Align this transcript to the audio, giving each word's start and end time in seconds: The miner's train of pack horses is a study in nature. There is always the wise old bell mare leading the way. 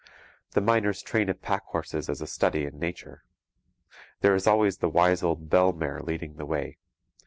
The 0.53 0.61
miner's 0.61 1.03
train 1.03 1.29
of 1.29 1.43
pack 1.43 1.61
horses 1.65 2.09
is 2.09 2.21
a 2.21 2.25
study 2.25 2.65
in 2.65 2.79
nature. 2.79 3.23
There 4.21 4.33
is 4.33 4.47
always 4.47 4.79
the 4.79 4.89
wise 4.89 5.21
old 5.21 5.47
bell 5.51 5.73
mare 5.73 5.99
leading 5.99 6.37
the 6.37 6.45
way. 6.47 6.79